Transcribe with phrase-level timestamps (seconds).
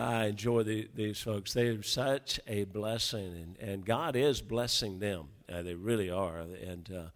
[0.00, 1.52] I enjoy the, these folks.
[1.52, 5.28] They are such a blessing, and, and God is blessing them.
[5.52, 6.38] Uh, they really are.
[6.38, 7.08] And uh,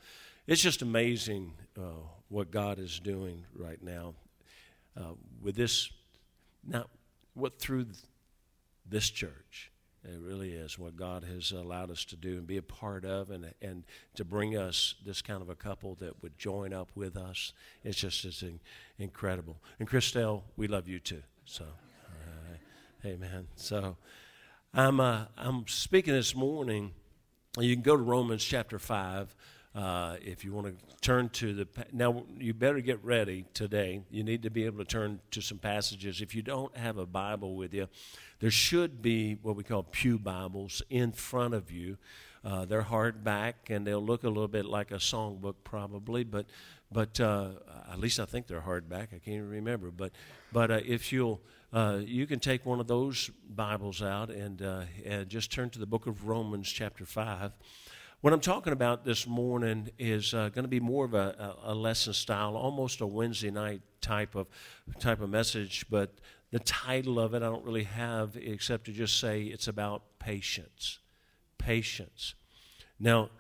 [0.49, 4.15] it's just amazing uh, what God is doing right now
[4.99, 5.93] uh, with this,
[6.67, 6.87] now,
[7.35, 7.87] what through
[8.89, 9.71] this church.
[10.05, 13.31] It really is what God has allowed us to do and be a part of,
[13.31, 13.85] and and
[14.17, 17.53] to bring us this kind of a couple that would join up with us.
[17.85, 18.43] It's just it's
[18.99, 19.59] incredible.
[19.79, 21.23] And Christelle, we love you too.
[21.45, 21.67] So.
[23.05, 23.49] Amen.
[23.57, 23.97] So
[24.73, 26.93] I'm, uh, I'm speaking this morning.
[27.59, 29.35] You can go to Romans chapter 5
[29.75, 31.69] uh, if you want to turn to the.
[31.93, 34.03] Now, you better get ready today.
[34.13, 36.21] You need to be able to turn to some passages.
[36.21, 37.89] If you don't have a Bible with you,
[38.39, 41.99] there should be what we call Pew Bibles in front of you.
[42.45, 46.47] Uh, they're hardback and they'll look a little bit like a songbook, probably, but
[46.93, 47.49] but uh,
[47.91, 49.09] at least I think they're hardback.
[49.09, 49.91] I can't even remember.
[49.91, 50.13] But
[50.53, 51.41] but uh, if you'll
[51.73, 55.79] uh, you can take one of those Bibles out and, uh, and just turn to
[55.79, 57.53] the book of Romans, chapter 5.
[58.21, 61.75] What I'm talking about this morning is uh, going to be more of a, a,
[61.75, 64.47] lesson style, almost a Wednesday night type of,
[65.01, 66.13] type of message, but
[66.51, 70.99] the title of it I don't really have except to just say it's about patience.
[71.57, 72.35] Patience.
[73.01, 73.31] Now,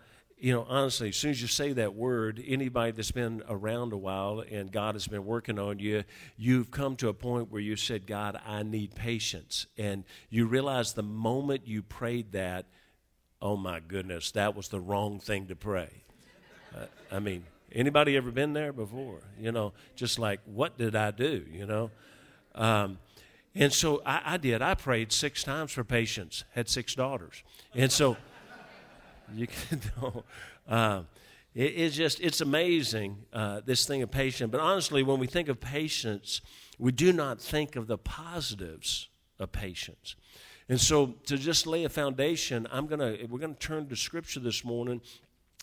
[0.42, 3.96] you know, honestly, as soon as you say that word, anybody that's been around a
[3.96, 6.02] while and God has been working on you,
[6.36, 9.66] you've come to a point where you said, God, I need patience.
[9.78, 12.66] And you realize the moment you prayed that,
[13.40, 16.02] oh my goodness, that was the wrong thing to pray.
[16.74, 19.20] Uh, I mean, anybody ever been there before?
[19.38, 21.46] You know, just like, what did I do?
[21.52, 21.90] You know?
[22.56, 22.98] Um,
[23.54, 24.60] and so I, I did.
[24.60, 27.44] I prayed six times for patience, had six daughters.
[27.76, 28.16] And so.
[29.34, 30.24] You can know.
[30.68, 31.02] Uh,
[31.54, 34.50] it, it's just it's amazing uh, this thing of patience.
[34.50, 36.40] But honestly, when we think of patience,
[36.78, 40.16] we do not think of the positives of patience.
[40.68, 44.64] And so, to just lay a foundation, I'm gonna we're gonna turn to Scripture this
[44.64, 45.00] morning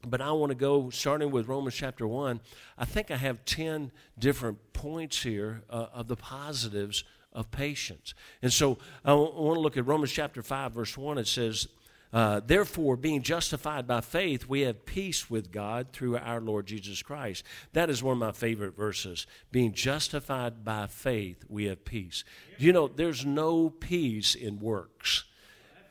[0.06, 2.40] but I want to go starting with Romans chapter 1.
[2.78, 7.04] I think I have 10 different points here uh, of the positives
[7.34, 8.14] of patience.
[8.42, 11.18] And so I want to look at Romans chapter 5, verse 1.
[11.18, 11.68] It says,
[12.12, 17.02] uh, Therefore, being justified by faith, we have peace with God through our Lord Jesus
[17.02, 17.44] Christ.
[17.74, 19.28] That is one of my favorite verses.
[19.52, 22.24] Being justified by faith, we have peace.
[22.58, 25.26] You know, there's no peace in works.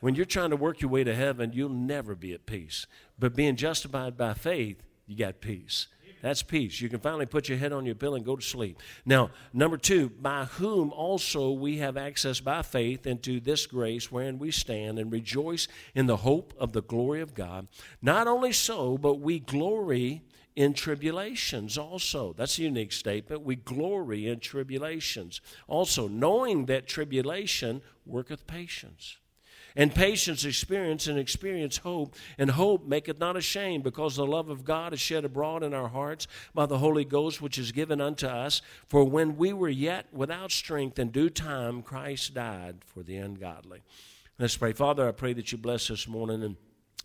[0.01, 2.87] When you're trying to work your way to heaven, you'll never be at peace.
[3.19, 5.89] But being justified by faith, you got peace.
[6.23, 6.81] That's peace.
[6.81, 8.81] You can finally put your head on your pillow and go to sleep.
[9.05, 14.39] Now, number two, by whom also we have access by faith into this grace wherein
[14.39, 17.69] we stand and rejoice in the hope of the glory of God.
[18.03, 20.23] Not only so, but we glory
[20.57, 22.35] in tribulations also.
[22.37, 23.43] That's a unique statement.
[23.43, 29.19] We glory in tribulations also, knowing that tribulation worketh patience.
[29.79, 32.17] And patience experience, and experience hope.
[32.37, 35.89] And hope maketh not ashamed, because the love of God is shed abroad in our
[35.89, 38.61] hearts by the Holy Ghost, which is given unto us.
[38.89, 43.81] For when we were yet without strength, in due time Christ died for the ungodly.
[44.39, 44.73] Let's pray.
[44.73, 46.57] Father, I pray that you bless this morning and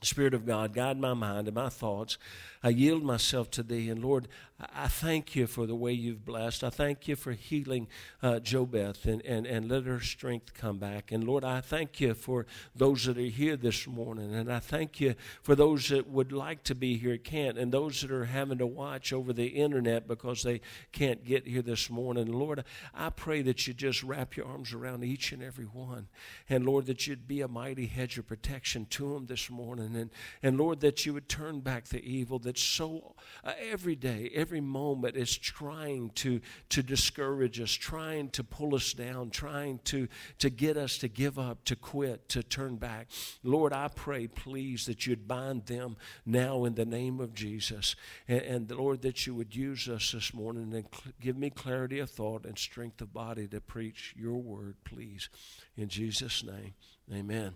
[0.02, 2.18] Spirit of God, guide my mind and my thoughts.
[2.64, 3.90] I yield myself to Thee.
[3.90, 4.28] And Lord,
[4.74, 6.64] I thank you for the way you've blessed.
[6.64, 7.88] I thank you for healing
[8.22, 11.12] uh, Beth and, and, and let her strength come back.
[11.12, 14.34] And Lord, I thank you for those that are here this morning.
[14.34, 18.02] And I thank you for those that would like to be here, can't, and those
[18.02, 22.32] that are having to watch over the internet because they can't get here this morning.
[22.32, 22.64] Lord,
[22.94, 26.08] I pray that you just wrap your arms around each and every one.
[26.48, 29.96] And Lord, that you'd be a mighty hedge of protection to them this morning.
[29.96, 34.32] And, and Lord, that you would turn back the evil that so uh, every day,
[34.34, 40.08] every moment is trying to, to discourage us, trying to pull us down, trying to,
[40.40, 43.08] to get us to give up, to quit, to turn back.
[43.44, 47.96] Lord, I pray, please, that you'd bind them now in the name of Jesus.
[48.28, 52.00] And, and Lord, that you would use us this morning and cl- give me clarity
[52.00, 55.30] of thought and strength of body to preach your word, please.
[55.76, 56.74] In Jesus' name,
[57.12, 57.54] amen.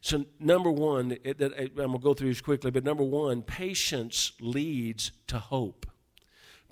[0.00, 3.42] So, number one, it, it, I'm going to go through these quickly, but number one,
[3.42, 5.86] patience leads to hope.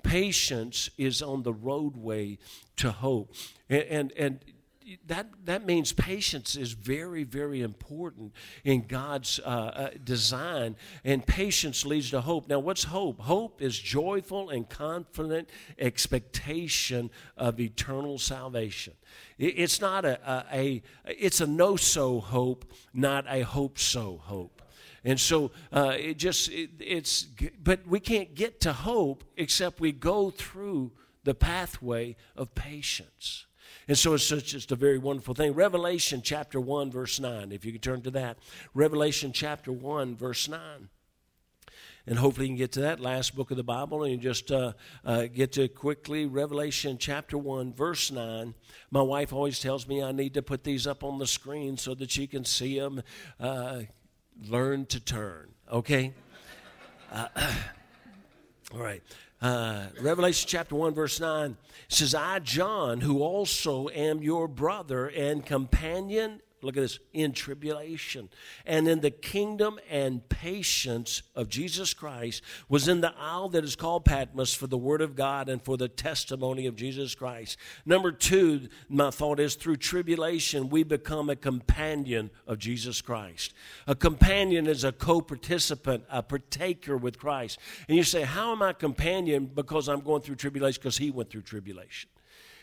[0.03, 2.37] Patience is on the roadway
[2.77, 3.33] to hope.
[3.69, 4.39] And, and, and
[5.07, 8.33] that, that means patience is very, very important
[8.63, 12.47] in God's uh, uh, design, and patience leads to hope.
[12.47, 13.19] Now, what's hope?
[13.21, 18.93] Hope is joyful and confident expectation of eternal salvation.
[19.37, 24.19] It, it's not a, a, a it's a no so hope, not a hope so
[24.23, 24.61] hope.
[25.03, 27.23] And so uh, it just, it, it's,
[27.63, 30.91] but we can't get to hope except we go through
[31.23, 33.45] the pathway of patience.
[33.87, 35.53] And so it's just a very wonderful thing.
[35.53, 38.37] Revelation chapter 1, verse 9, if you could turn to that.
[38.73, 40.89] Revelation chapter 1, verse 9
[42.07, 44.73] and hopefully you can get to that last book of the Bible and just uh,
[45.05, 48.53] uh, get to quickly Revelation chapter 1, verse 9.
[48.89, 51.93] My wife always tells me I need to put these up on the screen so
[51.95, 53.03] that you can see them.
[53.39, 53.81] Uh,
[54.47, 56.13] learn to turn, okay?
[57.11, 57.27] Uh,
[58.73, 59.03] all right.
[59.41, 61.57] Uh, Revelation chapter 1, verse 9
[61.87, 68.29] says, I, John, who also am your brother and companion Look at this in tribulation
[68.65, 73.75] and in the kingdom and patience of Jesus Christ was in the isle that is
[73.75, 77.57] called Patmos for the word of God and for the testimony of Jesus Christ.
[77.85, 83.53] Number two, my thought is through tribulation, we become a companion of Jesus Christ.
[83.87, 87.59] A companion is a co participant, a partaker with Christ.
[87.87, 89.47] And you say, How am I companion?
[89.53, 92.09] Because I'm going through tribulation, because he went through tribulation.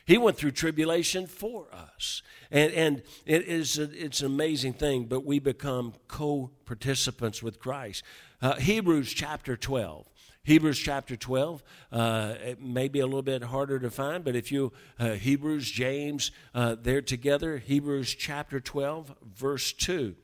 [0.09, 2.23] He went through tribulation for us.
[2.51, 7.59] And, and it is a, it's an amazing thing, but we become co participants with
[7.59, 8.03] Christ.
[8.41, 10.07] Uh, Hebrews chapter 12.
[10.45, 11.63] Hebrews chapter 12,
[11.93, 15.71] uh, it may be a little bit harder to find, but if you, uh, Hebrews,
[15.71, 17.59] James, uh, they're together.
[17.59, 20.17] Hebrews chapter 12, verse 2.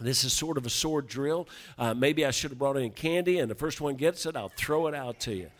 [0.00, 1.50] This is sort of a sword drill.
[1.76, 4.48] Uh, maybe I should have brought in candy, and the first one gets it, I'll
[4.48, 5.50] throw it out to you.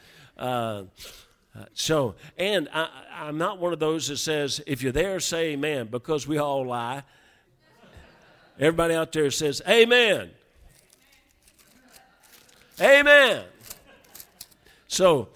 [1.74, 5.88] So, and I, I'm not one of those that says, if you're there, say amen,
[5.88, 7.02] because we all lie.
[8.58, 10.30] Everybody out there says, amen.
[12.80, 13.44] Amen.
[14.88, 15.28] So,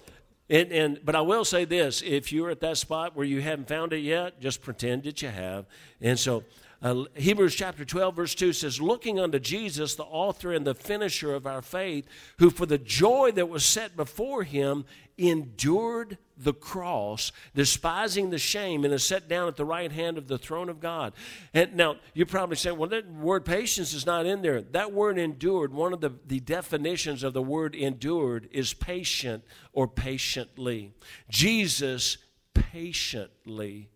[0.49, 3.67] and, and, but I will say this if you're at that spot where you haven't
[3.67, 5.65] found it yet, just pretend that you have.
[6.01, 6.43] And so,
[6.83, 11.33] uh, Hebrews chapter 12, verse 2 says, Looking unto Jesus, the author and the finisher
[11.33, 12.05] of our faith,
[12.39, 14.83] who for the joy that was set before him
[15.17, 20.27] endured the cross, despising the shame, and is set down at the right hand of
[20.27, 21.13] the throne of God.
[21.53, 24.61] And now you're probably saying, well, that word patience is not in there.
[24.61, 29.87] That word endured, one of the, the definitions of the word endured is patient or
[29.87, 30.91] patiently.
[31.29, 32.17] Jesus
[32.53, 33.89] patiently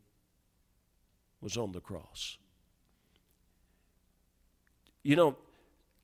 [1.42, 2.38] was on the cross.
[5.08, 5.38] You know,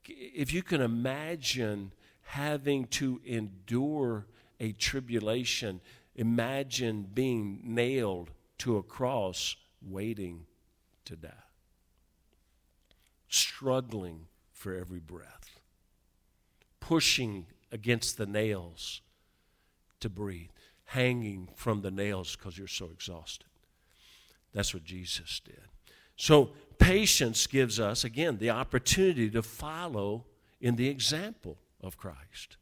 [0.07, 1.91] if you can imagine
[2.21, 4.27] having to endure
[4.61, 5.81] a tribulation,
[6.15, 10.45] imagine being nailed to a cross waiting
[11.03, 11.33] to die,
[13.27, 15.59] struggling for every breath,
[16.79, 19.01] pushing against the nails
[19.99, 20.51] to breathe,
[20.85, 23.49] hanging from the nails because you're so exhausted.
[24.53, 25.72] That's what Jesus did.
[26.15, 30.25] So, patience gives us, again, the opportunity to follow
[30.61, 32.57] in the example of Christ.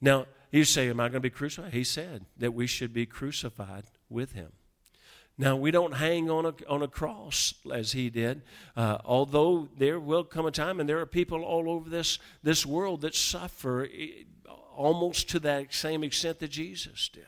[0.00, 1.72] Now, you say, Am I going to be crucified?
[1.72, 4.52] He said that we should be crucified with him.
[5.38, 8.42] Now, we don't hang on a, on a cross as he did,
[8.74, 12.64] uh, although there will come a time, and there are people all over this, this
[12.64, 14.24] world that suffer eh,
[14.74, 17.26] almost to that same extent that Jesus did.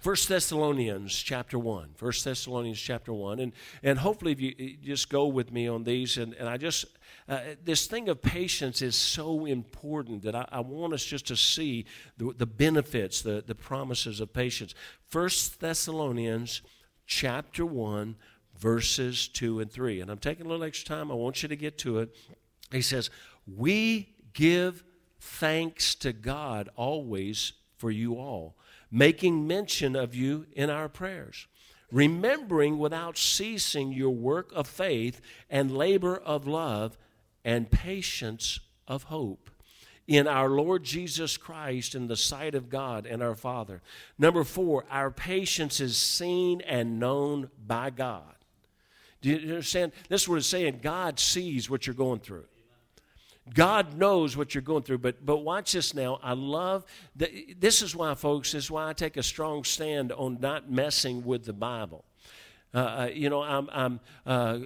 [0.00, 1.90] First Thessalonians chapter 1.
[1.94, 3.40] First Thessalonians chapter 1.
[3.40, 3.52] And,
[3.82, 6.86] and hopefully, if you just go with me on these, and, and I just,
[7.28, 11.36] uh, this thing of patience is so important that I, I want us just to
[11.36, 11.86] see
[12.16, 14.74] the, the benefits, the, the promises of patience.
[15.08, 16.62] First Thessalonians
[17.06, 18.16] chapter 1,
[18.58, 20.00] verses 2 and 3.
[20.00, 21.10] And I'm taking a little extra time.
[21.10, 22.16] I want you to get to it.
[22.72, 23.10] He says,
[23.46, 24.82] We give
[25.20, 28.56] thanks to God always for you all
[28.90, 31.46] making mention of you in our prayers,
[31.90, 36.96] remembering without ceasing your work of faith and labor of love
[37.44, 39.50] and patience of hope
[40.06, 43.82] in our Lord Jesus Christ in the sight of God and our Father.
[44.18, 48.34] Number four, our patience is seen and known by God.
[49.20, 49.92] Do you understand?
[50.08, 50.80] This is what it's saying.
[50.82, 52.44] God sees what you're going through.
[53.54, 56.18] God knows what you're going through, but but watch this now.
[56.22, 56.84] I love
[57.16, 57.30] that.
[57.60, 58.52] This is why, folks.
[58.52, 62.04] This is why I take a strong stand on not messing with the Bible.
[62.74, 64.58] Uh, uh you know, I'm, I'm uh,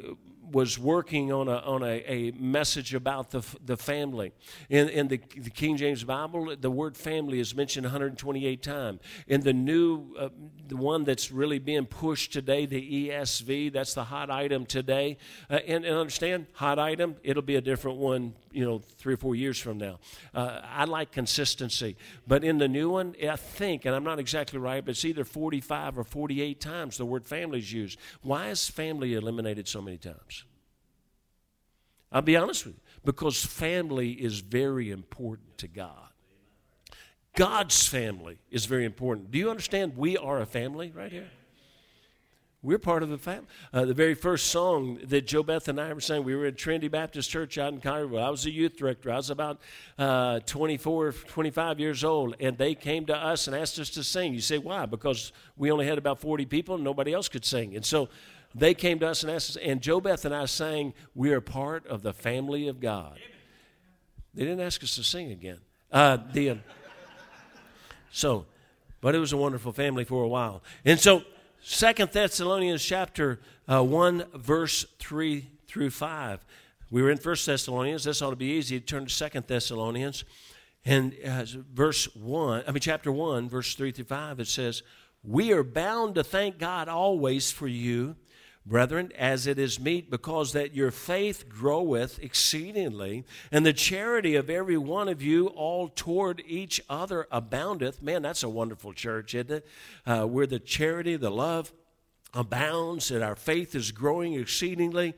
[0.52, 4.32] was working on a, on a, a message about the, the family.
[4.68, 9.00] In, in the, the, King James Bible, the word family is mentioned 128 times.
[9.26, 10.28] In the new, uh,
[10.68, 15.18] the one that's really being pushed today, the ESV, that's the hot item today.
[15.48, 19.16] Uh, and, and, understand, hot item, it'll be a different one, you know, three or
[19.16, 19.98] four years from now.
[20.34, 21.96] Uh, I like consistency.
[22.26, 25.24] But in the new one, I think, and I'm not exactly right, but it's either
[25.24, 27.98] 45 or 48 times the word family is used.
[28.22, 30.44] Why is family eliminated so many times?
[32.12, 36.08] I'll be honest with you, because family is very important to God.
[37.36, 39.30] God's family is very important.
[39.30, 41.28] Do you understand we are a family right here?
[42.62, 43.46] We're part of the family.
[43.72, 46.58] Uh, the very first song that Joe Beth and I were saying, we were at
[46.58, 48.22] Trinity Baptist Church out in Collierville.
[48.22, 49.10] I was a youth director.
[49.10, 49.60] I was about
[49.98, 54.34] uh, 24, 25 years old, and they came to us and asked us to sing.
[54.34, 54.84] You say, why?
[54.84, 57.74] Because we only had about 40 people and nobody else could sing.
[57.76, 58.10] And so
[58.54, 61.40] they came to us and asked us, and Joe Beth and I sang, We are
[61.40, 63.18] part of the family of God.
[64.34, 65.58] They didn't ask us to sing again.
[65.90, 66.54] Uh, the, uh,
[68.10, 68.44] so,
[69.00, 70.62] but it was a wonderful family for a while.
[70.84, 71.22] And so,
[71.62, 73.38] Second Thessalonians chapter
[73.68, 76.44] uh, 1, verse 3 through 5.
[76.90, 78.04] We were in First Thessalonians.
[78.04, 78.80] This ought to be easy.
[78.80, 80.24] to Turn to Second Thessalonians.
[80.86, 84.82] And uh, verse 1, I mean, chapter 1, verse 3 through 5, it says,
[85.22, 88.16] We are bound to thank God always for you
[88.66, 94.50] brethren, as it is meet, because that your faith groweth exceedingly, and the charity of
[94.50, 98.02] every one of you all toward each other aboundeth.
[98.02, 99.66] Man, that's a wonderful church, isn't it?
[100.06, 101.72] Uh, where the charity, the love
[102.34, 105.14] abounds, and our faith is growing exceedingly,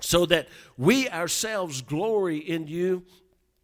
[0.00, 3.04] so that we ourselves glory in you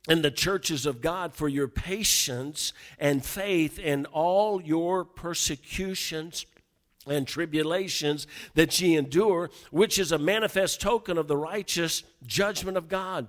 [0.08, 6.46] in the churches of God for your patience and faith in all your persecutions
[7.10, 12.88] and tribulations that ye endure, which is a manifest token of the righteous judgment of
[12.88, 13.28] God,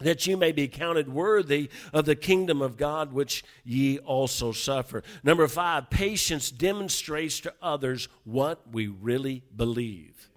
[0.00, 5.02] that ye may be counted worthy of the kingdom of God, which ye also suffer.
[5.24, 10.30] Number five, patience demonstrates to others what we really believe.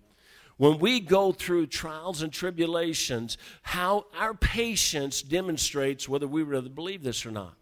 [0.57, 7.01] When we go through trials and tribulations, how our patience demonstrates whether we really believe
[7.01, 7.55] this or not.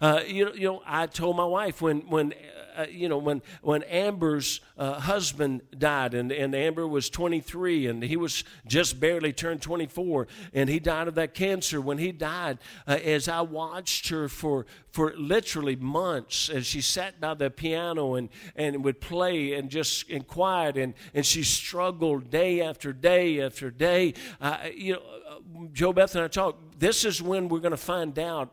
[0.00, 2.34] Uh, you, you know, I told my wife when, when
[2.76, 8.02] uh, you know, when, when Amber's uh, husband died, and, and Amber was 23, and
[8.02, 11.80] he was just barely turned 24, and he died of that cancer.
[11.80, 17.20] When he died, uh, as I watched her for, for literally months, as she sat
[17.20, 22.30] by the piano and, and would play and just in quiet, and, and she struggled
[22.30, 24.14] day after day after day.
[24.40, 26.80] Uh, you know, uh, Joe Beth and I talked.
[26.80, 28.52] This is when we're going to find out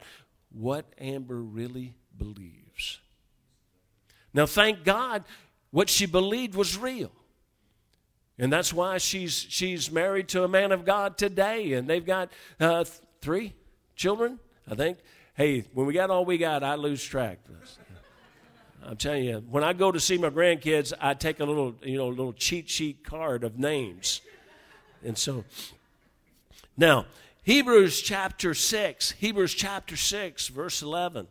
[0.53, 2.99] what Amber really believes.
[4.33, 5.23] Now, thank God,
[5.71, 7.11] what she believed was real.
[8.37, 12.31] And that's why she's, she's married to a man of God today, and they've got
[12.59, 12.85] uh,
[13.21, 13.53] three
[13.95, 14.39] children,
[14.69, 14.97] I think.
[15.35, 17.39] Hey, when we got all we got, I lose track.
[18.83, 21.97] I'm telling you, when I go to see my grandkids, I take a little, you
[21.97, 24.21] know, little cheat sheet card of names.
[25.03, 25.43] And so,
[26.75, 27.05] now,
[27.43, 31.25] Hebrews chapter 6, Hebrews chapter 6, verse 11.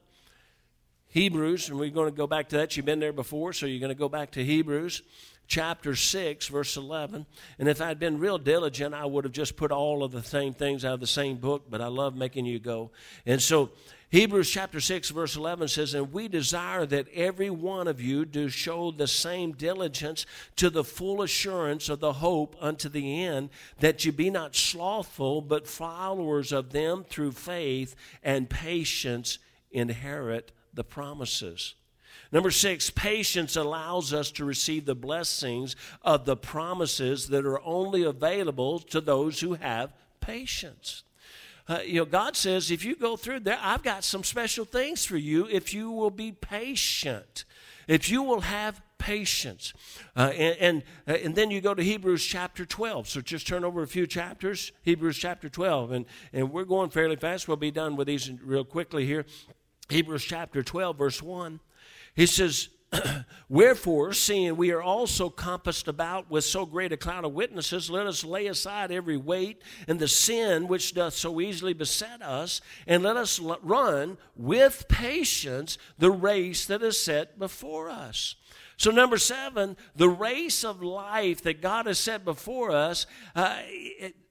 [1.06, 2.76] Hebrews, and we're going to go back to that.
[2.76, 5.02] You've been there before, so you're going to go back to Hebrews
[5.46, 7.26] chapter 6, verse 11.
[7.60, 10.52] And if I'd been real diligent, I would have just put all of the same
[10.52, 12.90] things out of the same book, but I love making you go.
[13.24, 13.70] And so,
[14.10, 18.48] Hebrews chapter 6, verse 11 says, And we desire that every one of you do
[18.48, 20.26] show the same diligence
[20.56, 25.40] to the full assurance of the hope unto the end, that you be not slothful,
[25.40, 29.38] but followers of them through faith and patience
[29.70, 31.76] inherit the promises.
[32.32, 38.02] Number six, patience allows us to receive the blessings of the promises that are only
[38.02, 41.04] available to those who have patience.
[41.70, 45.04] Uh, you know, God says, if you go through there, I've got some special things
[45.04, 47.44] for you if you will be patient,
[47.86, 49.72] if you will have patience.
[50.16, 53.06] Uh, and, and, uh, and, then you go to Hebrews chapter 12.
[53.06, 55.92] So just turn over a few chapters, Hebrews chapter 12.
[55.92, 57.46] And, and we're going fairly fast.
[57.46, 59.24] We'll be done with these real quickly here.
[59.88, 61.60] Hebrews chapter 12, verse 1.
[62.16, 62.68] He says,
[63.48, 68.06] Wherefore, seeing we are also compassed about with so great a cloud of witnesses, let
[68.06, 73.02] us lay aside every weight and the sin which doth so easily beset us, and
[73.02, 78.34] let us run with patience the race that is set before us.
[78.76, 83.06] So, number seven, the race of life that God has set before us
[83.36, 83.58] uh,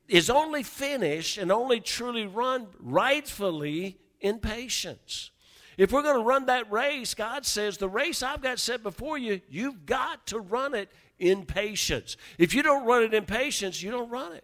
[0.07, 5.31] is only finished and only truly run rightfully in patience.
[5.79, 9.17] If we're going to run that race, God says, the race I've got set before
[9.17, 12.17] you, you've got to run it in patience.
[12.37, 14.43] If you don't run it in patience, you don't run it.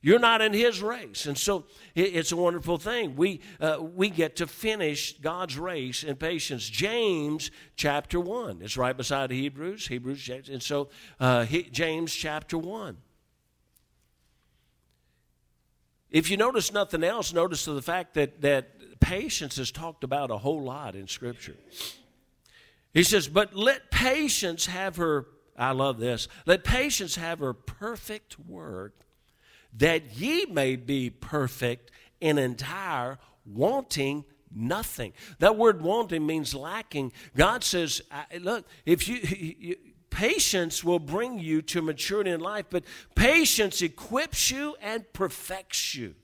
[0.00, 1.26] You're not in His race.
[1.26, 3.16] And so it's a wonderful thing.
[3.16, 6.66] We, uh, we get to finish God's race in patience.
[6.66, 8.62] James chapter 1.
[8.62, 9.86] It's right beside Hebrews.
[9.88, 10.88] Hebrews, and so
[11.20, 12.96] uh, James chapter 1.
[16.10, 20.38] If you notice nothing else, notice the fact that, that patience is talked about a
[20.38, 21.56] whole lot in Scripture.
[22.92, 25.26] He says, But let patience have her,
[25.56, 28.94] I love this, let patience have her perfect work,
[29.74, 31.90] that ye may be perfect
[32.22, 34.24] and entire, wanting
[34.54, 35.12] nothing.
[35.38, 37.12] That word wanting means lacking.
[37.36, 38.00] God says,
[38.40, 39.18] Look, if you,
[39.58, 39.76] you
[40.10, 42.84] patience will bring you to maturity in life, but
[43.14, 46.14] patience equips you and perfects you.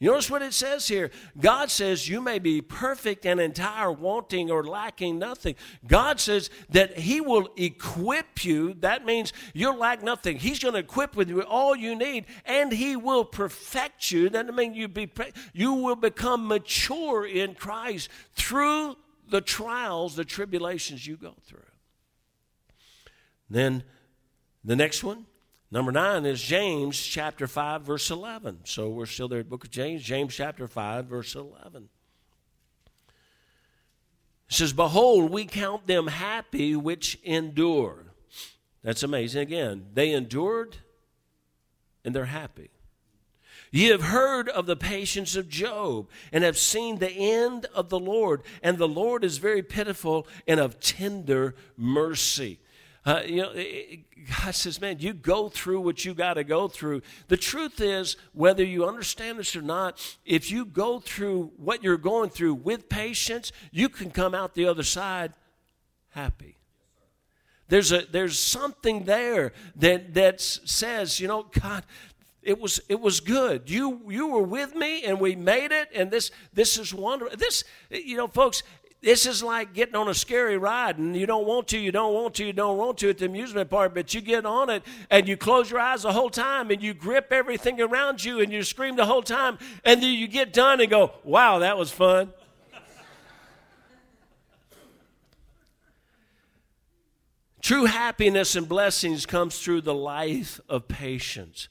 [0.00, 1.10] You notice what it says here?
[1.40, 5.56] God says you may be perfect and entire, wanting or lacking nothing.
[5.88, 8.74] God says that He will equip you.
[8.74, 10.38] That means you'll lack nothing.
[10.38, 14.28] He's going to equip with you all you need, and He will perfect you.
[14.28, 15.10] That means you be
[15.52, 18.96] you will become mature in Christ through
[19.28, 21.60] the trials, the tribulations you go through.
[23.50, 23.82] Then
[24.62, 25.26] the next one,
[25.70, 28.60] Number nine is James chapter 5, verse 11.
[28.64, 31.90] So we're still there at book of James, James chapter 5, verse 11.
[34.48, 38.14] It says, Behold, we count them happy which endure.
[38.82, 39.42] That's amazing.
[39.42, 40.78] Again, they endured
[42.02, 42.70] and they're happy.
[43.70, 47.98] Ye have heard of the patience of Job and have seen the end of the
[47.98, 52.60] Lord, and the Lord is very pitiful and of tender mercy.
[53.06, 53.54] Uh, you know,
[54.44, 57.02] God says, man, you go through what you got to go through.
[57.28, 61.96] The truth is, whether you understand this or not, if you go through what you're
[61.96, 65.32] going through with patience, you can come out the other side
[66.10, 66.56] happy.
[67.68, 71.84] There's, a, there's something there that, that says, you know, God,
[72.42, 73.68] it was it was good.
[73.68, 77.36] You you were with me and we made it and this this is wonderful.
[77.36, 78.62] This you know folks,
[79.00, 82.14] this is like getting on a scary ride and you don't want to, you don't
[82.14, 84.82] want to, you don't want to at the amusement park, but you get on it
[85.08, 88.52] and you close your eyes the whole time and you grip everything around you and
[88.52, 91.92] you scream the whole time and then you get done and go, wow, that was
[91.92, 92.32] fun.
[97.60, 101.68] True happiness and blessings comes through the life of patience.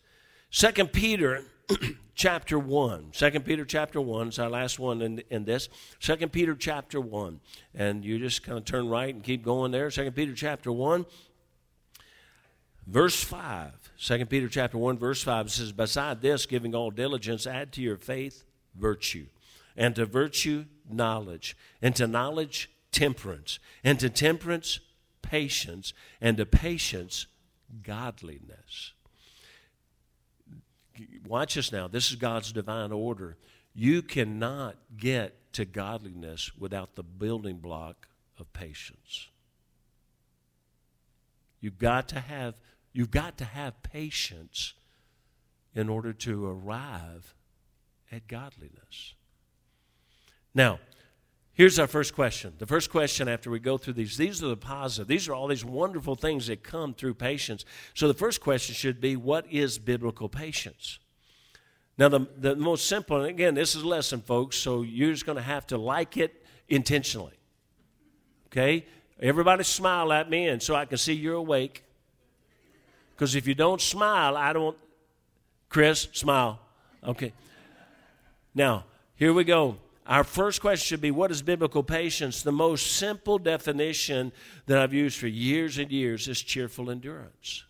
[0.49, 1.43] Second Peter
[2.17, 3.11] chapter 1.
[3.13, 5.69] 2 Peter chapter 1 is our last one in, in this.
[6.01, 7.39] 2 Peter chapter 1.
[7.75, 9.89] And you just kind of turn right and keep going there.
[9.89, 11.05] 2 Peter chapter 1,
[12.87, 13.71] verse 5.
[13.99, 17.97] 2 Peter chapter 1, verse 5 says, Beside this, giving all diligence, add to your
[17.97, 18.43] faith
[18.75, 19.27] virtue,
[19.75, 24.79] and to virtue, knowledge, and to knowledge, temperance, and to temperance,
[25.21, 27.27] patience, and to patience,
[27.83, 28.93] godliness
[31.27, 31.87] watch this now.
[31.87, 33.37] This is God's divine order.
[33.73, 38.07] You cannot get to godliness without the building block
[38.39, 39.29] of patience.
[41.59, 42.55] You've got to have
[42.93, 44.73] you've got to have patience
[45.75, 47.35] in order to arrive
[48.11, 49.13] at godliness.
[50.55, 50.79] Now,
[51.53, 52.53] here's our first question.
[52.57, 55.07] The first question after we go through these, these are the positive.
[55.07, 57.65] These are all these wonderful things that come through patience.
[57.93, 60.97] So the first question should be what is biblical patience?
[61.97, 65.25] Now, the, the most simple, and again, this is a lesson, folks, so you're just
[65.25, 67.33] going to have to like it intentionally.
[68.47, 68.85] Okay?
[69.19, 71.83] Everybody smile at me, and so I can see you're awake.
[73.15, 74.77] Because if you don't smile, I don't.
[75.69, 76.59] Chris, smile.
[77.03, 77.33] Okay.
[78.53, 79.77] Now, here we go.
[80.05, 82.43] Our first question should be What is biblical patience?
[82.43, 84.31] The most simple definition
[84.67, 87.63] that I've used for years and years is cheerful endurance.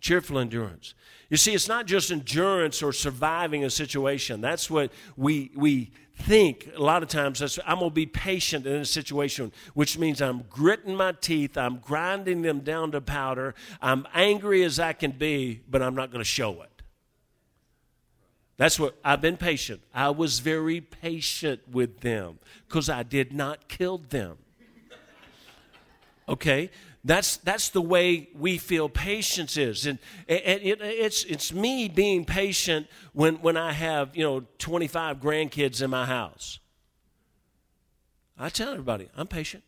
[0.00, 0.94] Cheerful endurance.
[1.30, 4.40] You see, it's not just endurance or surviving a situation.
[4.40, 7.40] That's what we, we think a lot of times.
[7.40, 11.56] That's, I'm going to be patient in a situation, which means I'm gritting my teeth,
[11.56, 16.10] I'm grinding them down to powder, I'm angry as I can be, but I'm not
[16.10, 16.70] going to show it.
[18.56, 19.82] That's what I've been patient.
[19.94, 24.38] I was very patient with them because I did not kill them.
[26.28, 26.70] Okay?
[27.04, 29.86] That's, that's the way we feel patience is.
[29.86, 35.20] And, and it, it's, it's me being patient when, when I have, you know, 25
[35.20, 36.58] grandkids in my house.
[38.38, 39.64] I tell everybody, I'm patient.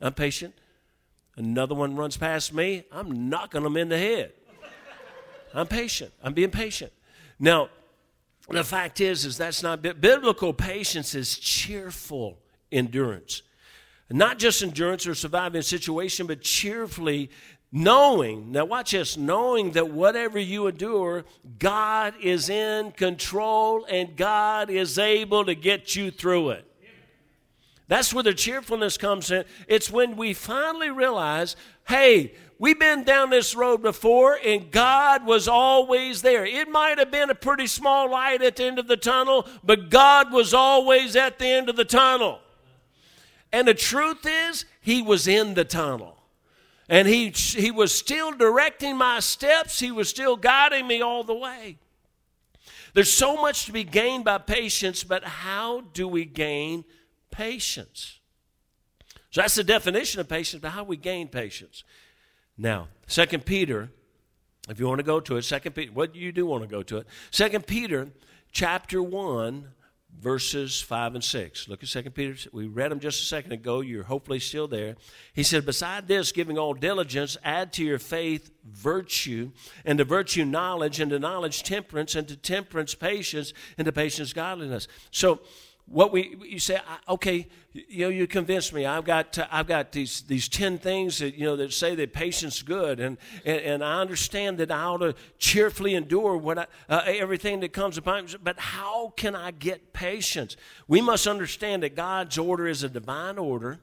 [0.00, 0.54] I'm patient.
[1.36, 4.32] Another one runs past me, I'm knocking them in the head.
[5.54, 6.12] I'm patient.
[6.22, 6.92] I'm being patient.
[7.38, 7.68] Now,
[8.48, 12.38] the fact is, is that's not biblical patience is cheerful
[12.70, 13.42] endurance.
[14.12, 17.30] Not just endurance or surviving a situation, but cheerfully
[17.72, 21.24] knowing, now watch this, knowing that whatever you endure,
[21.58, 26.66] God is in control and God is able to get you through it.
[27.88, 29.44] That's where the cheerfulness comes in.
[29.66, 31.56] It's when we finally realize,
[31.88, 36.44] hey, we've been down this road before and God was always there.
[36.44, 39.88] It might have been a pretty small light at the end of the tunnel, but
[39.90, 42.40] God was always at the end of the tunnel.
[43.52, 46.18] And the truth is, he was in the tunnel.
[46.88, 51.34] And he, he was still directing my steps, he was still guiding me all the
[51.34, 51.78] way.
[52.94, 56.84] There's so much to be gained by patience, but how do we gain
[57.30, 58.18] patience?
[59.30, 61.84] So that's the definition of patience, but how we gain patience.
[62.58, 63.90] Now, Second Peter,
[64.68, 66.82] if you want to go to it, Second Peter, what you do want to go
[66.82, 67.06] to it?
[67.30, 68.08] Second Peter,
[68.52, 69.68] chapter one,
[70.20, 71.68] verses 5 and 6.
[71.68, 72.36] Look at 2 Peter.
[72.52, 73.80] We read them just a second ago.
[73.80, 74.96] You're hopefully still there.
[75.32, 79.50] He said, Beside this, giving all diligence, add to your faith virtue,
[79.84, 84.32] and to virtue knowledge, and to knowledge temperance, and to temperance patience, and to patience
[84.32, 84.86] godliness.
[85.10, 85.40] So,
[85.86, 88.84] what we you say okay you know you convinced me.
[88.86, 92.62] I've got i've got these these 10 things that you know that say that patience
[92.62, 93.00] good.
[93.00, 97.60] And and, and i understand that i ought to cheerfully endure what I, uh, everything
[97.60, 98.34] that comes upon me.
[98.42, 100.56] But how can i get patience?
[100.88, 103.80] We must understand that god's order is a divine order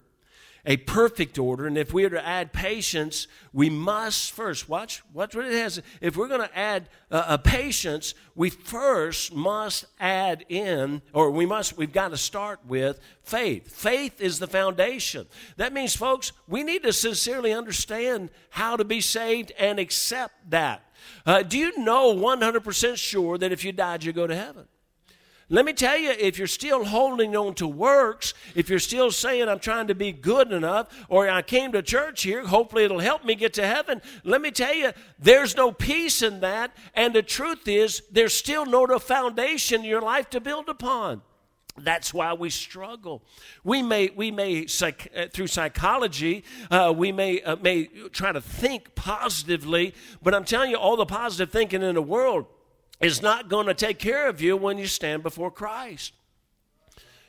[0.66, 1.68] a perfect order.
[1.68, 5.82] And if we are to add patience, we must first, watch, watch what it has.
[6.02, 11.46] If we're going to add uh, a patience, we first must add in, or we
[11.46, 13.72] must, we've got to start with faith.
[13.72, 15.28] Faith is the foundation.
[15.58, 20.84] That means, folks, we need to sincerely understand how to be saved and accept that.
[21.26, 24.68] Uh, do you know 100% sure that if you died, you go to heaven?
[25.52, 29.50] Let me tell you, if you're still holding on to works, if you're still saying,
[29.50, 33.26] I'm trying to be good enough, or I came to church here, hopefully it'll help
[33.26, 36.78] me get to heaven, let me tell you, there's no peace in that.
[36.94, 41.24] And the truth is, there's still no foundation in your life to build upon.
[41.78, 43.24] That's why we struggle.
[43.64, 48.42] We may, we may psych, uh, through psychology, uh, we may, uh, may try to
[48.42, 52.46] think positively, but I'm telling you, all the positive thinking in the world
[53.02, 56.14] is not going to take care of you when you stand before Christ.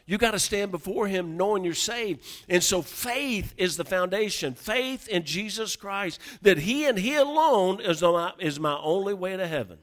[0.06, 2.24] You got to stand before Him knowing you're saved.
[2.48, 4.54] And so faith is the foundation.
[4.54, 9.36] Faith in Jesus Christ, that He and He alone is my, is my only way
[9.36, 9.78] to heaven.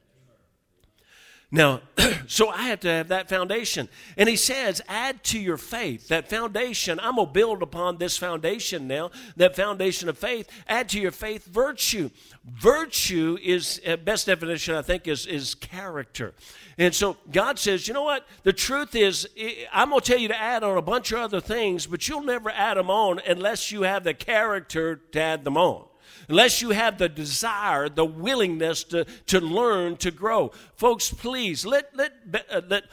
[1.50, 1.80] Now,
[2.28, 3.88] so I have to have that foundation.
[4.18, 6.10] And he says, add to your faith.
[6.10, 10.50] That foundation, I'm going to build upon this foundation now, that foundation of faith.
[10.68, 12.10] Add to your faith virtue.
[12.46, 16.34] Virtue is, uh, best definition, I think, is, is character.
[16.78, 18.28] And so God says, you know what?
[18.44, 19.28] The truth is,
[19.72, 22.24] I'm going to tell you to add on a bunch of other things, but you'll
[22.24, 25.86] never add them on unless you have the character to add them on
[26.28, 30.52] unless you have the desire, the willingness to, to learn, to grow.
[30.76, 32.14] Folks, please, let, let,
[32.52, 32.84] uh, let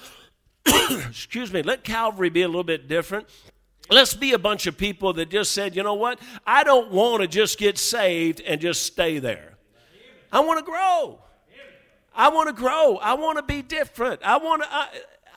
[1.09, 3.29] excuse me, let Calvary be a little bit different.
[3.91, 6.19] Let's be a bunch of people that just said, you know what?
[6.47, 9.55] I don't want to just get saved and just stay there.
[10.33, 11.21] I want to grow.
[12.15, 12.97] I want to grow.
[12.97, 14.23] I want to be different.
[14.25, 14.69] I want to.
[14.73, 14.89] I,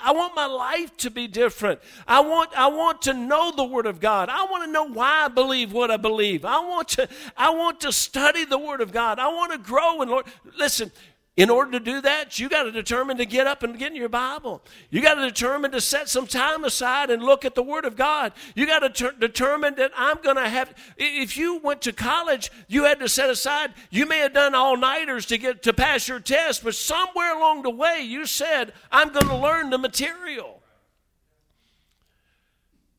[0.04, 1.80] I want my life to be different.
[2.08, 4.30] I want, I want to know the Word of God.
[4.30, 6.46] I want to know why I believe what I believe.
[6.46, 9.20] I want to, I want to study the Word of God.
[9.20, 10.26] I want to grow in Lord.
[10.58, 10.92] Listen,
[11.38, 13.96] in order to do that, you got to determine to get up and get in
[13.96, 14.64] your Bible.
[14.90, 17.96] You got to determine to set some time aside and look at the Word of
[17.96, 18.34] God.
[18.56, 20.74] You got to ter- determine that I'm going to have.
[20.98, 23.76] If you went to college, you had to set aside.
[23.92, 27.62] You may have done all nighters to get to pass your test, but somewhere along
[27.62, 30.64] the way, you said, "I'm going to learn the material."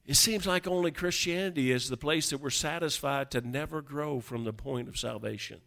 [0.06, 4.44] It seems like only Christianity is the place that we're satisfied to never grow from
[4.44, 5.60] the point of salvation.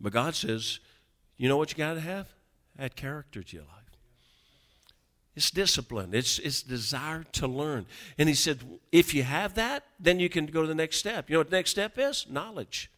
[0.00, 0.80] But God says,
[1.36, 2.28] you know what you got to have?
[2.78, 3.72] Add character to your life.
[5.34, 6.14] It's discipline.
[6.14, 7.86] It's, it's desire to learn.
[8.16, 11.28] And he said, if you have that, then you can go to the next step.
[11.28, 12.26] You know what the next step is?
[12.28, 12.90] Knowledge.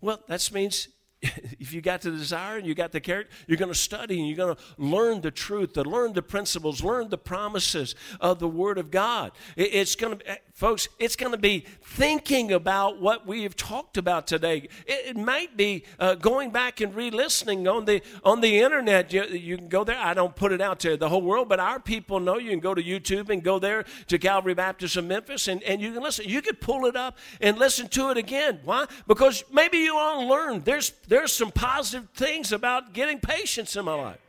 [0.00, 0.88] Well, that means
[1.22, 4.28] if you got the desire and you got the character, you're going to study and
[4.28, 8.48] you're going to learn the truth, to learn the principles, learn the promises of the
[8.48, 9.30] Word of God.
[9.56, 14.26] It's going to, folks, it's going to be thinking about what we have talked about
[14.26, 14.68] today.
[14.86, 19.12] It, might be uh, going back and re-listening on the on the internet.
[19.12, 19.98] You, you, can go there.
[19.98, 22.60] I don't put it out to the whole world, but our people know you can
[22.60, 26.02] go to YouTube and go there to Calvary Baptist of Memphis, and, and you can
[26.02, 26.26] listen.
[26.26, 28.60] You could pull it up and listen to it again.
[28.64, 28.86] Why?
[29.06, 30.62] Because maybe you want to learn.
[30.64, 34.20] There's there's some positive things about getting patience in my life.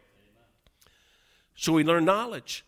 [1.55, 2.65] So we learn knowledge.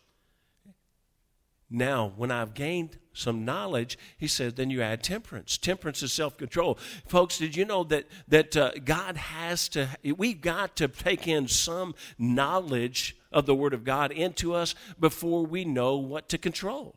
[1.70, 5.56] Now, when I've gained some knowledge, he says, then you add temperance.
[5.56, 6.78] Temperance is self control.
[7.06, 11.46] Folks, did you know that, that uh, God has to, we've got to take in
[11.46, 16.96] some knowledge of the Word of God into us before we know what to control?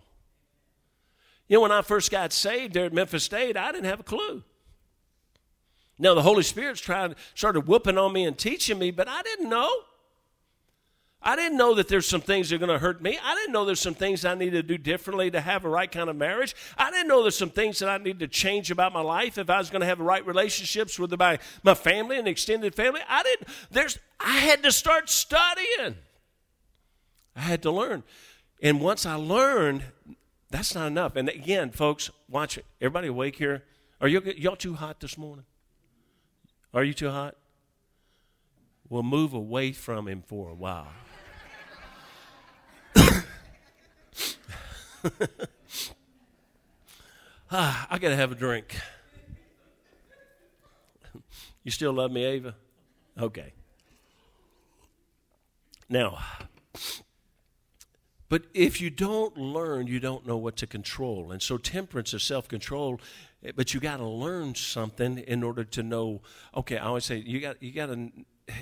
[1.47, 4.03] You know, when I first got saved there at Memphis State, I didn't have a
[4.03, 4.43] clue.
[5.99, 9.49] Now, the Holy Spirit's trying, started whooping on me and teaching me, but I didn't
[9.49, 9.71] know.
[11.23, 13.17] I didn't know that there's some things that are going to hurt me.
[13.23, 15.89] I didn't know there's some things I need to do differently to have a right
[15.89, 16.53] kind of marriage.
[16.77, 19.49] I didn't know there's some things that I need to change about my life if
[19.49, 22.99] I was going to have the right relationships with my, my family and extended family.
[23.07, 25.95] I didn't, there's, I had to start studying.
[27.35, 28.03] I had to learn.
[28.61, 29.83] And once I learned,
[30.49, 31.15] that's not enough.
[31.15, 32.65] And again, folks, watch it.
[32.81, 33.63] Everybody awake here?
[34.01, 35.45] Are you, y'all too hot this morning?
[36.73, 37.37] Are you too hot?
[38.89, 40.89] We'll move away from him for a while.
[47.51, 48.75] ah, I got to have a drink.
[51.63, 52.55] You still love me, Ava?
[53.19, 53.53] Okay.
[55.89, 56.19] Now,
[58.29, 61.31] but if you don't learn, you don't know what to control.
[61.31, 62.99] And so temperance is self control,
[63.55, 66.21] but you got to learn something in order to know.
[66.55, 68.11] Okay, I always say you got you got to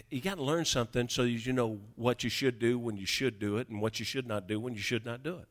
[0.09, 3.39] you got to learn something so you know what you should do when you should
[3.39, 5.47] do it and what you should not do when you should not do it.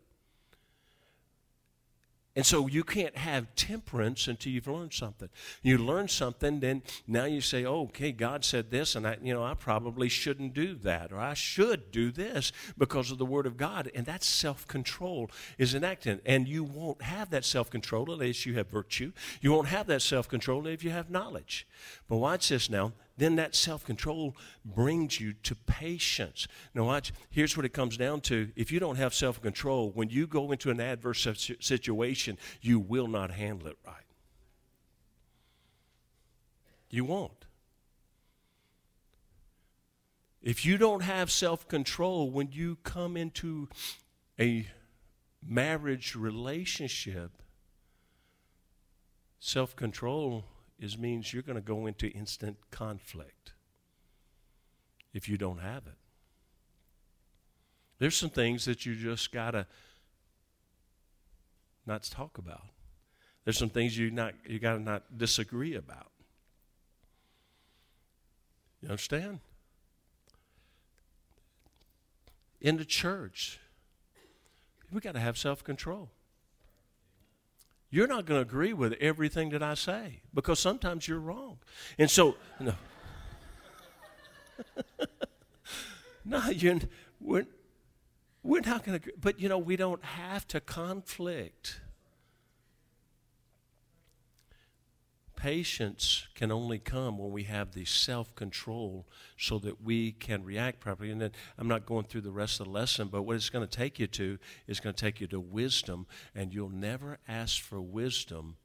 [2.36, 5.28] And so you can't have temperance until you've learned something.
[5.62, 9.34] You learn something, then now you say, oh, okay, God said this, and I, you
[9.34, 13.46] know, I probably shouldn't do that, or I should do this because of the Word
[13.46, 13.90] of God.
[13.96, 16.20] And that self-control is enacted.
[16.24, 19.12] And you won't have that self-control unless you have virtue.
[19.40, 21.66] You won't have that self-control if you have knowledge.
[22.08, 26.48] But watch this now then that self control brings you to patience.
[26.74, 28.50] Now, watch, here's what it comes down to.
[28.56, 31.26] If you don't have self control, when you go into an adverse
[31.60, 33.96] situation, you will not handle it right.
[36.88, 37.44] You won't.
[40.42, 43.68] If you don't have self control when you come into
[44.40, 44.66] a
[45.46, 47.42] marriage relationship,
[49.38, 50.46] self control
[50.80, 53.52] is means you're going to go into instant conflict
[55.12, 55.98] if you don't have it.
[57.98, 59.66] There's some things that you just got to
[61.86, 62.62] not talk about.
[63.44, 66.10] There's some things you not you got to not disagree about.
[68.80, 69.40] You understand?
[72.60, 73.58] In the church,
[74.90, 76.10] we got to have self-control.
[77.90, 81.58] You're not going to agree with everything that I say because sometimes you're wrong.
[81.98, 82.74] And so, no.
[86.24, 86.78] no, you're,
[87.20, 87.46] we're,
[88.44, 91.80] we're not going to, but you know, we don't have to conflict.
[95.40, 99.06] Patience can only come when we have the self control
[99.38, 101.10] so that we can react properly.
[101.10, 103.66] And then I'm not going through the rest of the lesson, but what it's going
[103.66, 107.62] to take you to is going to take you to wisdom, and you'll never ask
[107.62, 108.56] for wisdom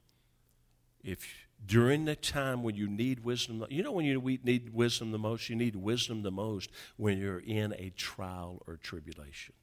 [1.01, 1.25] if
[1.65, 3.65] during the time when you need wisdom.
[3.69, 5.47] You know when you need wisdom the most?
[5.47, 9.53] You need wisdom the most when you're in a trial or tribulation.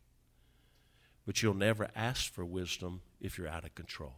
[1.27, 4.14] But you'll never ask for wisdom if you're out of control.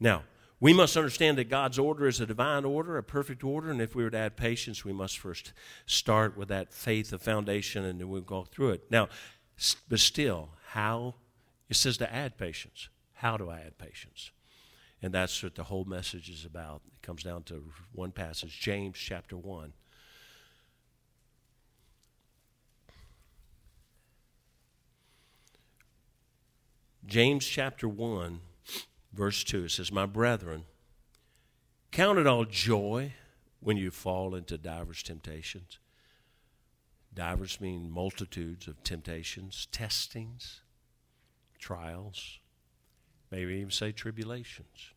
[0.00, 0.22] Now,
[0.58, 3.94] we must understand that God's order is a divine order, a perfect order, and if
[3.94, 5.52] we were to add patience, we must first
[5.84, 8.90] start with that faith, of foundation, and then we'll go through it.
[8.90, 9.08] Now,
[9.88, 11.16] but still, how?
[11.68, 12.88] It says to add patience.
[13.14, 14.30] How do I add patience?
[15.02, 16.80] And that's what the whole message is about.
[16.90, 19.74] It comes down to one passage, James chapter 1.
[27.06, 28.40] James chapter 1
[29.16, 29.64] verse 2.
[29.64, 30.64] It says, My brethren,
[31.90, 33.12] count it all joy
[33.60, 35.78] when you fall into divers temptations.
[37.12, 40.60] Divers mean multitudes of temptations, testings,
[41.58, 42.38] trials,
[43.30, 44.92] maybe even say tribulations.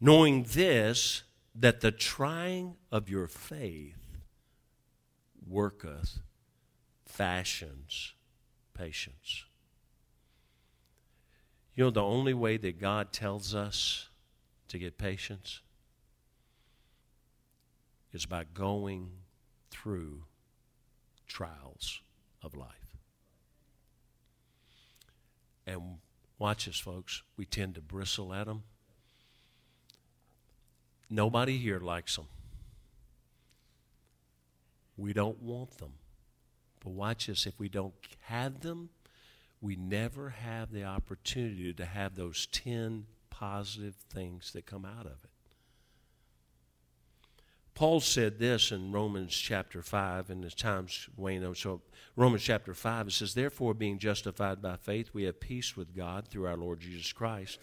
[0.00, 4.18] Knowing this, that the trying of your faith
[5.46, 6.20] worketh,
[7.04, 8.14] fashions
[8.74, 9.44] patience.
[11.74, 14.08] You know, the only way that God tells us
[14.68, 15.60] to get patience
[18.12, 19.10] is by going
[19.70, 20.22] through
[21.26, 22.00] trials
[22.42, 22.68] of life.
[25.66, 25.98] And
[26.38, 27.22] watch this, folks.
[27.36, 28.62] We tend to bristle at them.
[31.10, 32.26] Nobody here likes them.
[34.96, 35.94] We don't want them.
[36.84, 37.46] But watch this.
[37.46, 38.90] If we don't have them,
[39.64, 45.24] we never have the opportunity to have those 10 positive things that come out of
[45.24, 45.30] it.
[47.74, 51.54] Paul said this in Romans chapter 5, and the time's weighing on.
[51.54, 51.80] So,
[52.14, 56.28] Romans chapter 5, it says, Therefore, being justified by faith, we have peace with God
[56.28, 57.58] through our Lord Jesus Christ,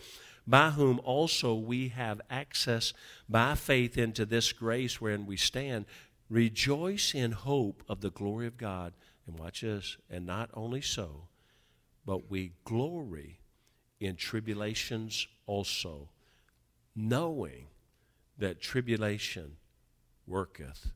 [0.47, 2.93] by whom also we have access
[3.29, 5.85] by faith into this grace wherein we stand.
[6.31, 8.93] Rejoice in hope of the glory of God.
[9.27, 11.27] And watch this, and not only so,
[12.11, 13.39] but we glory
[14.01, 16.09] in tribulations also,
[16.93, 17.67] knowing
[18.37, 19.55] that tribulation
[20.27, 20.91] worketh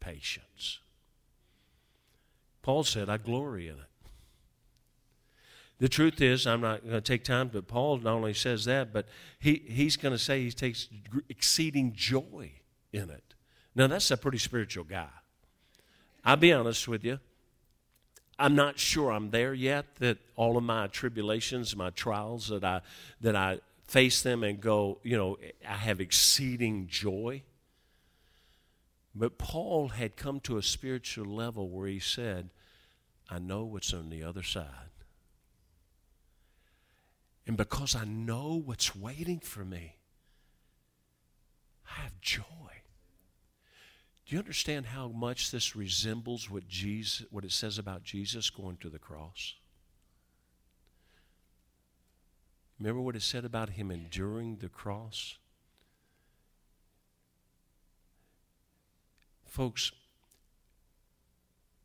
[0.00, 0.80] patience.
[2.60, 4.10] Paul said, I glory in it.
[5.78, 8.92] The truth is, I'm not going to take time, but Paul not only says that,
[8.92, 9.06] but
[9.38, 10.88] he, he's going to say he takes
[11.28, 12.50] exceeding joy
[12.92, 13.34] in it.
[13.76, 15.06] Now, that's a pretty spiritual guy.
[16.24, 17.20] I'll be honest with you.
[18.42, 22.80] I'm not sure I'm there yet that all of my tribulations, my trials, that I,
[23.20, 27.44] that I face them and go, you know, I have exceeding joy.
[29.14, 32.50] But Paul had come to a spiritual level where he said,
[33.30, 34.66] I know what's on the other side.
[37.46, 39.98] And because I know what's waiting for me,
[41.88, 42.81] I have joy.
[44.32, 48.78] Do you understand how much this resembles what Jesus what it says about Jesus going
[48.78, 49.56] to the cross?
[52.80, 55.36] Remember what it said about him enduring the cross?
[59.44, 59.92] Folks,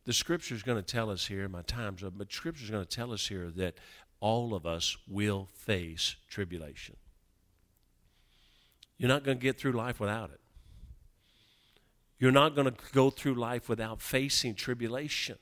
[0.05, 2.86] the scripture is going to tell us here, my time's up, but scripture is going
[2.86, 3.73] to tell us here that
[4.21, 6.95] all of us will face tribulation.
[8.97, 10.39] You're not going to get through life without it.
[12.19, 15.38] You're not going to go through life without facing tribulation.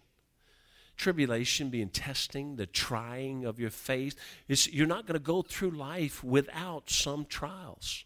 [0.98, 4.16] Tribulation being testing, the trying of your faith.
[4.48, 8.06] It's, you're not going to go through life without some trials.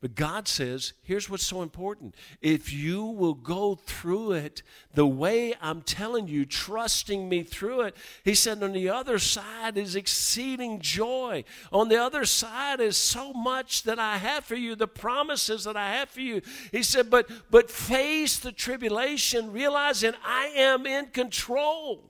[0.00, 2.14] But God says, here's what's so important.
[2.40, 4.62] If you will go through it
[4.94, 9.76] the way I'm telling you, trusting me through it, He said, on the other side
[9.76, 11.42] is exceeding joy.
[11.72, 15.76] On the other side is so much that I have for you, the promises that
[15.76, 16.42] I have for you.
[16.70, 22.04] He said, but, but face the tribulation, realizing I am in control.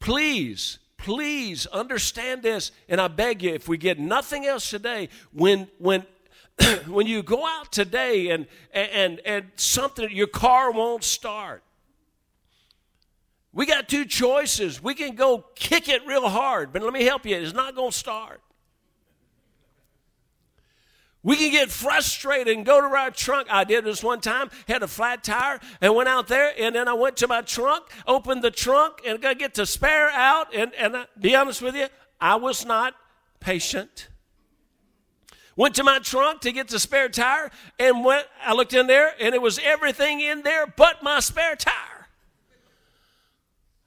[0.00, 5.68] Please please understand this and i beg you if we get nothing else today when
[5.78, 6.04] when
[6.86, 11.62] when you go out today and and and something your car won't start.
[13.52, 14.82] We got two choices.
[14.82, 17.90] We can go kick it real hard but let me help you it's not going
[17.90, 18.40] to start
[21.22, 23.48] we can get frustrated and go to our trunk.
[23.50, 26.88] I did this one time, had a flat tire, and went out there, and then
[26.88, 30.54] I went to my trunk, opened the trunk, and got to get the spare out.
[30.54, 31.88] And, and I, be honest with you,
[32.20, 32.94] I was not
[33.38, 34.08] patient.
[35.56, 38.26] Went to my trunk to get the spare tire, and went.
[38.42, 42.08] I looked in there, and it was everything in there but my spare tire.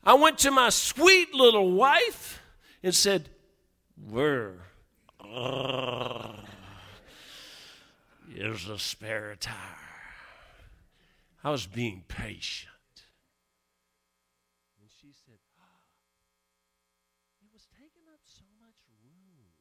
[0.04, 2.43] I went to my sweet little wife
[2.84, 3.30] and said,
[3.96, 4.54] "Where?"
[5.19, 6.33] Uh,
[8.36, 9.56] is a spare tire.
[11.43, 12.72] I was being patient.
[14.80, 15.63] And she said, oh,
[17.41, 19.52] It was taking up so much room.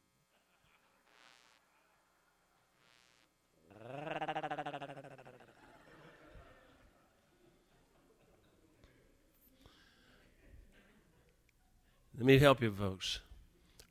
[12.17, 13.19] Let me help you, folks.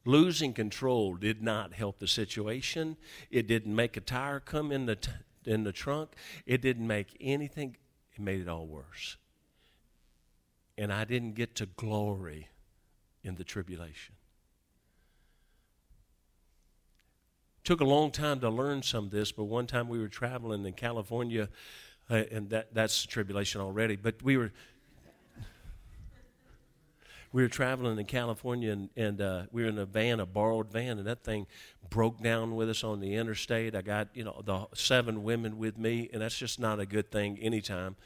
[0.04, 2.96] Losing control did not help the situation.
[3.30, 5.12] It didn't make a tire come in the, t-
[5.46, 6.10] in the trunk.
[6.44, 7.76] It didn't make anything,
[8.12, 9.16] it made it all worse.
[10.76, 12.48] And I didn't get to glory
[13.22, 14.16] in the tribulation.
[17.64, 20.66] Took a long time to learn some of this, but one time we were traveling
[20.66, 21.48] in California,
[22.10, 24.52] uh, and that, that's tribulation already, but we were
[27.32, 30.70] we were traveling in California and, and uh, we were in a van, a borrowed
[30.70, 31.46] van, and that thing
[31.88, 33.74] broke down with us on the interstate.
[33.74, 37.10] I got, you know, the seven women with me, and that's just not a good
[37.10, 37.96] thing anytime.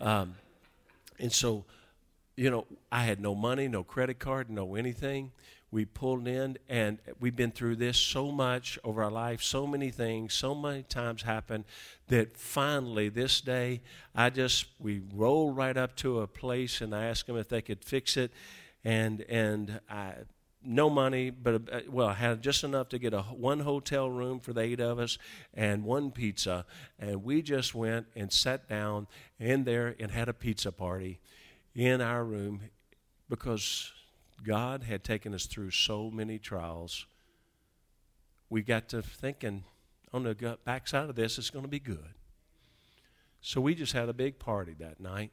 [0.00, 0.34] Um,
[1.18, 1.64] and so,
[2.36, 5.32] you know, I had no money, no credit card, no anything.
[5.70, 9.90] We pulled in, and we've been through this so much over our life, so many
[9.90, 11.64] things, so many times happened
[12.08, 13.80] that finally this day,
[14.14, 17.62] I just, we rolled right up to a place and I asked them if they
[17.62, 18.32] could fix it.
[18.84, 20.12] And, and I,
[20.64, 24.40] no money, but uh, well, I had just enough to get a one hotel room
[24.40, 25.18] for the eight of us
[25.54, 26.64] and one pizza,
[26.98, 29.06] and we just went and sat down
[29.38, 31.20] in there and had a pizza party
[31.76, 32.60] in our room
[33.28, 33.92] because
[34.42, 37.06] God had taken us through so many trials.
[38.48, 39.64] We got to thinking
[40.12, 42.14] on the backside of this, it's going to be good.
[43.42, 45.32] So we just had a big party that night.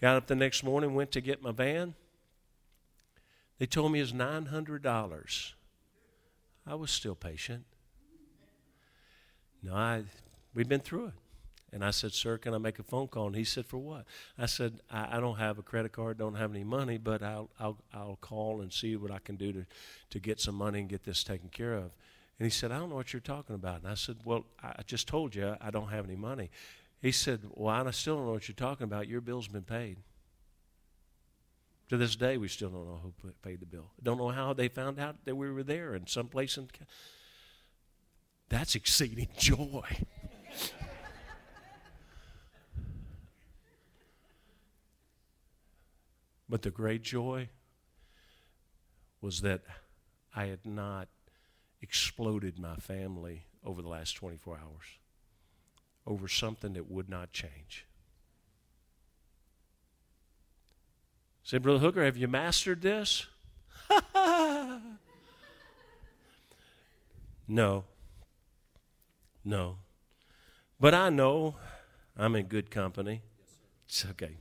[0.00, 1.94] Got up the next morning, went to get my van.
[3.58, 5.52] They told me it was $900.
[6.66, 7.64] I was still patient.
[9.62, 10.02] No, I,
[10.54, 11.14] we've been through it.
[11.72, 13.26] And I said, Sir, can I make a phone call?
[13.26, 14.04] And he said, For what?
[14.38, 17.50] I said, I, I don't have a credit card, don't have any money, but I'll,
[17.60, 19.66] I'll, I'll call and see what I can do to,
[20.10, 21.90] to get some money and get this taken care of.
[22.38, 23.82] And he said, I don't know what you're talking about.
[23.82, 26.50] And I said, Well, I just told you I don't have any money.
[27.02, 29.08] He said, Well, I still don't know what you're talking about.
[29.08, 29.98] Your bill's been paid.
[31.90, 33.90] To this day, we still don't know who paid the bill.
[34.02, 36.68] Don't know how they found out that we were there in some place in.
[38.50, 39.84] That's exceeding joy.
[46.48, 47.48] But the great joy
[49.20, 49.62] was that
[50.34, 51.08] I had not
[51.80, 54.98] exploded my family over the last 24 hours
[56.06, 57.84] over something that would not change.
[61.42, 63.26] Said, Brother Hooker, have you mastered this?
[67.46, 67.84] no.
[69.44, 69.76] No.
[70.80, 71.56] But I know
[72.16, 73.22] I'm in good company.
[73.86, 74.36] It's okay.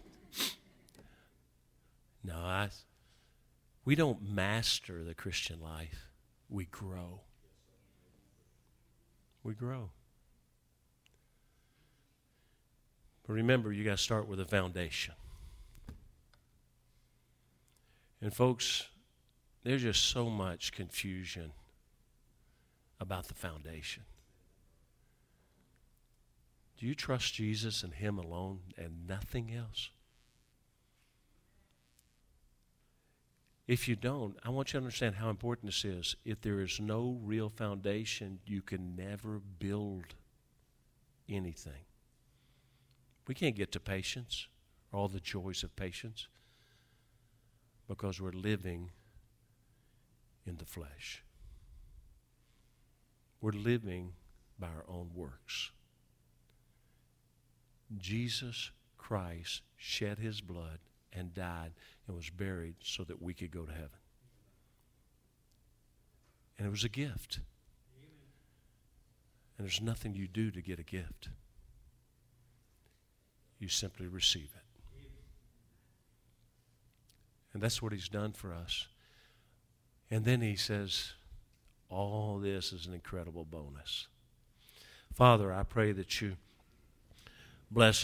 [2.28, 2.70] No, I,
[3.86, 6.10] we don't master the Christian life.
[6.50, 7.22] We grow.
[9.44, 9.92] We grow.
[13.26, 15.14] But remember, you got to start with a foundation.
[18.22, 18.88] And, folks,
[19.64, 21.54] there's just so much confusion
[23.00, 24.04] about the foundation.
[26.78, 29.92] Do you trust Jesus and Him alone and nothing else?
[33.68, 36.16] If you don't, I want you to understand how important this is.
[36.24, 40.16] If there is no real foundation, you can never build
[41.28, 41.84] anything.
[43.28, 44.48] We can't get to patience,
[44.92, 46.28] or all the joys of patience,
[47.90, 48.92] because we're living
[50.46, 51.24] in the flesh.
[53.42, 54.14] We're living
[54.58, 55.72] by our own works.
[57.98, 60.80] Jesus Christ shed his blood
[61.14, 61.72] and died
[62.08, 63.90] and was buried so that we could go to heaven.
[66.58, 67.40] And it was a gift.
[69.58, 71.30] And there's nothing you do to get a gift.
[73.60, 74.62] You simply receive it.
[77.54, 78.88] And that's what he's done for us.
[80.12, 81.14] And then he says,
[81.90, 84.08] all this is an incredible bonus.
[85.14, 86.38] Father, I pray that you
[87.72, 87.96] bless